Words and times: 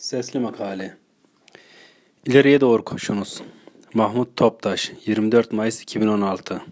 Sesli 0.00 0.40
Makale 0.40 0.96
İleriye 2.26 2.60
doğru 2.60 2.84
koşunuz. 2.84 3.42
Mahmut 3.94 4.36
Toptaş 4.36 4.92
24 5.06 5.52
Mayıs 5.52 5.82
2016 5.82 6.62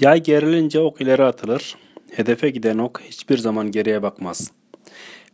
Yay 0.00 0.22
gerilince 0.22 0.80
ok 0.80 1.00
ileri 1.00 1.24
atılır. 1.24 1.76
Hedefe 2.10 2.50
giden 2.50 2.78
ok 2.78 3.00
hiçbir 3.00 3.38
zaman 3.38 3.70
geriye 3.70 4.02
bakmaz. 4.02 4.52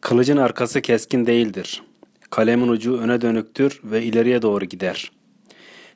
Kılıcın 0.01 0.37
arkası 0.37 0.80
keskin 0.80 1.27
değildir. 1.27 1.83
Kalemin 2.30 2.69
ucu 2.69 2.98
öne 2.98 3.21
dönüktür 3.21 3.80
ve 3.84 4.02
ileriye 4.02 4.42
doğru 4.42 4.64
gider. 4.64 5.12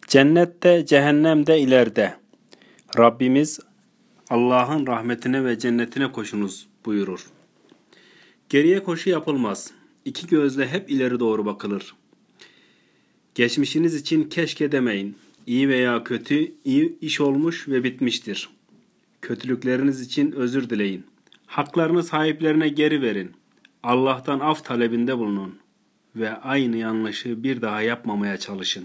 Cennette, 0.09 0.87
cehennemde 0.87 1.61
ileride. 1.61 2.15
Rabbimiz 2.99 3.61
Allah'ın 4.31 4.87
rahmetine 4.87 5.45
ve 5.45 5.59
cennetine 5.59 6.13
koşunuz 6.13 6.67
buyurur. 6.85 7.27
Geriye 8.49 8.83
koşu 8.83 9.11
yapılmaz. 9.11 9.71
İki 10.05 10.27
gözle 10.27 10.69
hep 10.69 10.91
ileri 10.91 11.21
doğru 11.21 11.47
bakılır. 11.47 11.95
Geçmişiniz 13.35 13.95
için 13.95 14.25
keşke 14.25 14.73
demeyin. 14.73 15.17
İyi 15.47 15.69
veya 15.69 16.05
kötü, 16.05 16.53
iyi 16.65 16.99
iş 17.01 17.21
olmuş 17.21 17.69
ve 17.69 17.85
bitmiştir. 17.85 18.51
Kötülükleriniz 19.23 20.01
için 20.01 20.33
özür 20.33 20.71
dileyin. 20.71 21.05
Haklarını 21.47 22.03
sahiplerine 22.03 22.69
geri 22.69 23.03
verin. 23.03 23.33
Allah'tan 23.83 24.41
af 24.41 24.65
talebinde 24.65 25.19
bulunun 25.19 25.59
ve 26.17 26.31
aynı 26.31 26.77
yanlışı 26.77 27.43
bir 27.43 27.63
daha 27.63 27.83
yapmamaya 27.83 28.37
çalışın. 28.37 28.85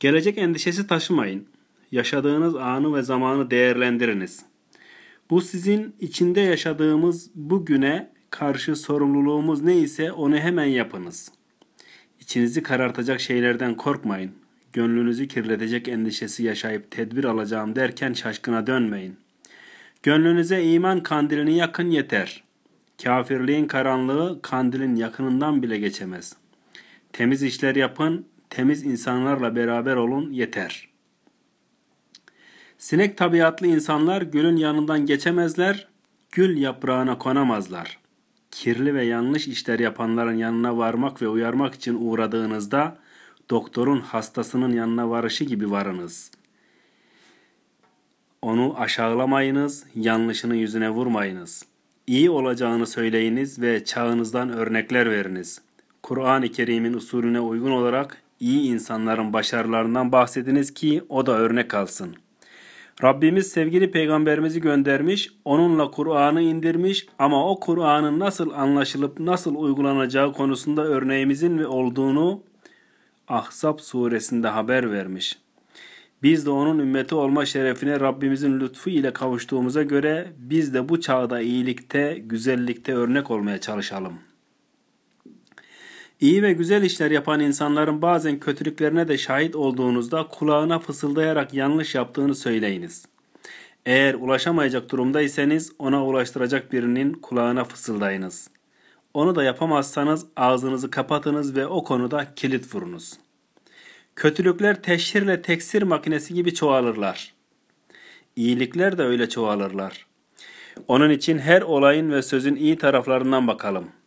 Gelecek 0.00 0.38
endişesi 0.38 0.86
taşımayın. 0.86 1.46
Yaşadığınız 1.92 2.56
anı 2.56 2.94
ve 2.94 3.02
zamanı 3.02 3.50
değerlendiriniz. 3.50 4.44
Bu 5.30 5.40
sizin 5.40 5.94
içinde 6.00 6.40
yaşadığımız 6.40 7.30
bu 7.34 7.64
güne 7.66 8.17
karşı 8.30 8.76
sorumluluğumuz 8.76 9.62
neyse 9.62 10.12
onu 10.12 10.36
hemen 10.36 10.64
yapınız. 10.64 11.32
İçinizi 12.20 12.62
karartacak 12.62 13.20
şeylerden 13.20 13.74
korkmayın. 13.74 14.32
Gönlünüzü 14.72 15.28
kirletecek 15.28 15.88
endişesi 15.88 16.42
yaşayıp 16.42 16.90
tedbir 16.90 17.24
alacağım 17.24 17.76
derken 17.76 18.12
şaşkına 18.12 18.66
dönmeyin. 18.66 19.16
Gönlünüze 20.02 20.64
iman 20.64 21.02
kandilini 21.02 21.56
yakın 21.56 21.90
yeter. 21.90 22.44
Kafirliğin 23.02 23.66
karanlığı 23.66 24.42
kandilin 24.42 24.96
yakınından 24.96 25.62
bile 25.62 25.78
geçemez. 25.78 26.36
Temiz 27.12 27.42
işler 27.42 27.76
yapın, 27.76 28.26
temiz 28.50 28.84
insanlarla 28.84 29.56
beraber 29.56 29.96
olun 29.96 30.30
yeter. 30.30 30.88
Sinek 32.78 33.16
tabiatlı 33.16 33.66
insanlar 33.66 34.22
gülün 34.22 34.56
yanından 34.56 35.06
geçemezler, 35.06 35.88
gül 36.32 36.56
yaprağına 36.56 37.18
konamazlar 37.18 37.98
kirli 38.50 38.94
ve 38.94 39.04
yanlış 39.04 39.48
işler 39.48 39.78
yapanların 39.78 40.36
yanına 40.36 40.78
varmak 40.78 41.22
ve 41.22 41.28
uyarmak 41.28 41.74
için 41.74 41.96
uğradığınızda 42.00 42.98
doktorun 43.50 44.00
hastasının 44.00 44.72
yanına 44.72 45.10
varışı 45.10 45.44
gibi 45.44 45.70
varınız. 45.70 46.30
Onu 48.42 48.74
aşağılamayınız, 48.80 49.84
yanlışını 49.94 50.56
yüzüne 50.56 50.90
vurmayınız. 50.90 51.64
İyi 52.06 52.30
olacağını 52.30 52.86
söyleyiniz 52.86 53.60
ve 53.60 53.84
çağınızdan 53.84 54.50
örnekler 54.50 55.10
veriniz. 55.10 55.60
Kur'an-ı 56.02 56.48
Kerim'in 56.48 56.94
usulüne 56.94 57.40
uygun 57.40 57.70
olarak 57.70 58.22
iyi 58.40 58.70
insanların 58.70 59.32
başarılarından 59.32 60.12
bahsediniz 60.12 60.74
ki 60.74 61.02
o 61.08 61.26
da 61.26 61.32
örnek 61.32 61.74
alsın.'' 61.74 62.27
Rabbimiz 63.02 63.46
sevgili 63.46 63.90
peygamberimizi 63.90 64.60
göndermiş, 64.60 65.30
onunla 65.44 65.90
Kur'an'ı 65.90 66.42
indirmiş 66.42 67.06
ama 67.18 67.50
o 67.50 67.60
Kur'an'ın 67.60 68.18
nasıl 68.18 68.50
anlaşılıp 68.50 69.20
nasıl 69.20 69.54
uygulanacağı 69.54 70.32
konusunda 70.32 70.84
örneğimizin 70.84 71.58
olduğunu 71.58 72.42
Ahzab 73.28 73.78
suresinde 73.78 74.48
haber 74.48 74.92
vermiş. 74.92 75.38
Biz 76.22 76.46
de 76.46 76.50
onun 76.50 76.78
ümmeti 76.78 77.14
olma 77.14 77.46
şerefine 77.46 78.00
Rabbimizin 78.00 78.60
lütfu 78.60 78.90
ile 78.90 79.12
kavuştuğumuza 79.12 79.82
göre 79.82 80.32
biz 80.38 80.74
de 80.74 80.88
bu 80.88 81.00
çağda 81.00 81.40
iyilikte, 81.40 82.22
güzellikte 82.26 82.94
örnek 82.94 83.30
olmaya 83.30 83.60
çalışalım. 83.60 84.27
İyi 86.20 86.42
ve 86.42 86.52
güzel 86.52 86.82
işler 86.82 87.10
yapan 87.10 87.40
insanların 87.40 88.02
bazen 88.02 88.40
kötülüklerine 88.40 89.08
de 89.08 89.18
şahit 89.18 89.56
olduğunuzda 89.56 90.28
kulağına 90.28 90.78
fısıldayarak 90.78 91.54
yanlış 91.54 91.94
yaptığını 91.94 92.34
söyleyiniz. 92.34 93.06
Eğer 93.86 94.14
ulaşamayacak 94.14 94.90
durumdaysanız 94.90 95.72
ona 95.78 96.06
ulaştıracak 96.06 96.72
birinin 96.72 97.12
kulağına 97.12 97.64
fısıldayınız. 97.64 98.50
Onu 99.14 99.36
da 99.36 99.44
yapamazsanız 99.44 100.26
ağzınızı 100.36 100.90
kapatınız 100.90 101.56
ve 101.56 101.66
o 101.66 101.84
konuda 101.84 102.26
kilit 102.36 102.74
vurunuz. 102.74 103.12
Kötülükler 104.16 104.82
teşhirle 104.82 105.42
teksir 105.42 105.82
makinesi 105.82 106.34
gibi 106.34 106.54
çoğalırlar. 106.54 107.34
İyilikler 108.36 108.98
de 108.98 109.02
öyle 109.02 109.28
çoğalırlar. 109.28 110.06
Onun 110.88 111.10
için 111.10 111.38
her 111.38 111.62
olayın 111.62 112.12
ve 112.12 112.22
sözün 112.22 112.56
iyi 112.56 112.76
taraflarından 112.76 113.46
bakalım. 113.46 113.97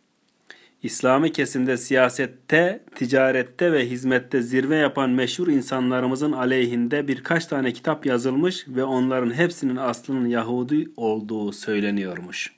İslami 0.82 1.32
kesimde 1.32 1.76
siyasette, 1.76 2.84
ticarette 2.94 3.72
ve 3.72 3.90
hizmette 3.90 4.42
zirve 4.42 4.76
yapan 4.76 5.10
meşhur 5.10 5.48
insanlarımızın 5.48 6.32
aleyhinde 6.32 7.08
birkaç 7.08 7.46
tane 7.46 7.72
kitap 7.72 8.06
yazılmış 8.06 8.68
ve 8.68 8.84
onların 8.84 9.34
hepsinin 9.34 9.76
aslının 9.76 10.26
Yahudi 10.26 10.88
olduğu 10.96 11.52
söyleniyormuş. 11.52 12.52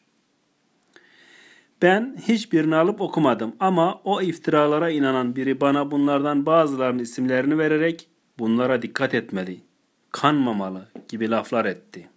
Ben 1.83 2.17
hiçbirini 2.29 2.77
alıp 2.77 3.01
okumadım 3.01 3.57
ama 3.61 4.01
o 4.05 4.23
iftiralara 4.23 4.91
inanan 4.91 5.37
biri 5.37 5.61
bana 5.61 5.91
bunlardan 5.91 6.47
bazılarının 6.47 7.03
isimlerini 7.03 7.59
vererek 7.59 8.09
bunlara 8.39 8.83
dikkat 8.83 9.15
etmeli, 9.15 9.61
kanmamalı 10.13 10.89
gibi 11.09 11.31
laflar 11.31 11.65
etti.'' 11.65 12.14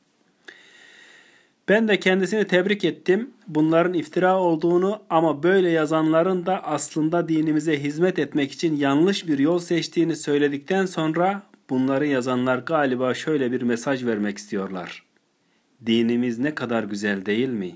Ben 1.69 1.87
de 1.87 1.99
kendisini 1.99 2.47
tebrik 2.47 2.85
ettim. 2.85 3.31
Bunların 3.47 3.93
iftira 3.93 4.39
olduğunu 4.39 5.03
ama 5.09 5.43
böyle 5.43 5.69
yazanların 5.69 6.45
da 6.45 6.63
aslında 6.63 7.29
dinimize 7.29 7.83
hizmet 7.83 8.19
etmek 8.19 8.51
için 8.51 8.75
yanlış 8.75 9.27
bir 9.27 9.39
yol 9.39 9.59
seçtiğini 9.59 10.15
söyledikten 10.15 10.85
sonra 10.85 11.43
bunları 11.69 12.07
yazanlar 12.07 12.57
galiba 12.57 13.13
şöyle 13.13 13.51
bir 13.51 13.61
mesaj 13.61 14.05
vermek 14.05 14.37
istiyorlar. 14.37 15.03
Dinimiz 15.85 16.39
ne 16.39 16.55
kadar 16.55 16.83
güzel 16.83 17.25
değil 17.25 17.49
mi? 17.49 17.75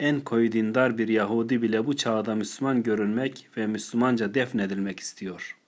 En 0.00 0.20
koyu 0.20 0.52
dindar 0.52 0.98
bir 0.98 1.08
Yahudi 1.08 1.62
bile 1.62 1.86
bu 1.86 1.96
çağda 1.96 2.34
Müslüman 2.34 2.82
görünmek 2.82 3.46
ve 3.56 3.66
Müslümanca 3.66 4.34
defnedilmek 4.34 5.00
istiyor.'' 5.00 5.67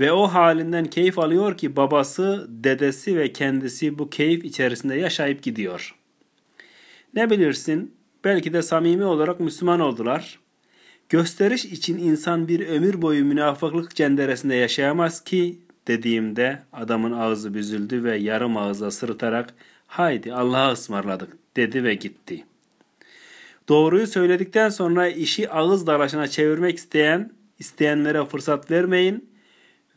Ve 0.00 0.12
o 0.12 0.26
halinden 0.26 0.84
keyif 0.84 1.18
alıyor 1.18 1.56
ki 1.56 1.76
babası, 1.76 2.46
dedesi 2.48 3.16
ve 3.16 3.32
kendisi 3.32 3.98
bu 3.98 4.10
keyif 4.10 4.44
içerisinde 4.44 4.94
yaşayıp 4.94 5.42
gidiyor. 5.42 5.94
Ne 7.14 7.30
bilirsin, 7.30 7.94
belki 8.24 8.52
de 8.52 8.62
samimi 8.62 9.04
olarak 9.04 9.40
Müslüman 9.40 9.80
oldular. 9.80 10.38
Gösteriş 11.08 11.64
için 11.64 11.98
insan 11.98 12.48
bir 12.48 12.68
ömür 12.68 13.02
boyu 13.02 13.24
münafıklık 13.24 13.94
cenderesinde 13.94 14.54
yaşayamaz 14.54 15.24
ki 15.24 15.58
dediğimde 15.86 16.62
adamın 16.72 17.12
ağzı 17.12 17.54
büzüldü 17.54 18.04
ve 18.04 18.16
yarım 18.16 18.56
ağızla 18.56 18.90
sırıtarak 18.90 19.54
haydi 19.86 20.34
Allah'a 20.34 20.72
ısmarladık 20.72 21.36
dedi 21.56 21.84
ve 21.84 21.94
gitti. 21.94 22.44
Doğruyu 23.68 24.06
söyledikten 24.06 24.68
sonra 24.68 25.08
işi 25.08 25.50
ağız 25.50 25.86
dalaşına 25.86 26.28
çevirmek 26.28 26.78
isteyen, 26.78 27.32
isteyenlere 27.58 28.24
fırsat 28.24 28.70
vermeyin 28.70 29.28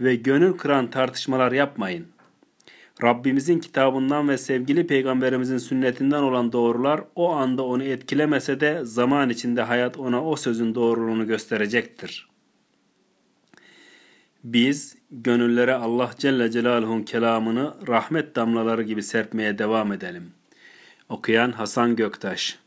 ve 0.01 0.16
gönül 0.16 0.53
kıran 0.53 0.89
tartışmalar 0.89 1.51
yapmayın. 1.51 2.07
Rabbimizin 3.03 3.59
kitabından 3.59 4.29
ve 4.29 4.38
sevgili 4.38 4.88
peygamberimizin 4.88 5.57
sünnetinden 5.57 6.22
olan 6.22 6.51
doğrular 6.51 7.03
o 7.16 7.31
anda 7.31 7.63
onu 7.63 7.84
etkilemese 7.84 8.59
de 8.59 8.85
zaman 8.85 9.29
içinde 9.29 9.61
hayat 9.61 9.97
ona 9.97 10.26
o 10.26 10.35
sözün 10.35 10.76
doğruluğunu 10.76 11.28
gösterecektir. 11.28 12.29
Biz 14.43 14.97
gönüllere 15.11 15.73
Allah 15.73 16.11
Celle 16.17 16.52
Celaluhu'nun 16.52 17.03
kelamını 17.03 17.73
rahmet 17.87 18.35
damlaları 18.35 18.84
gibi 18.84 19.03
serpmeye 19.03 19.58
devam 19.58 19.91
edelim. 19.91 20.31
Okuyan 21.09 21.52
Hasan 21.52 21.96
Göktaş 21.96 22.60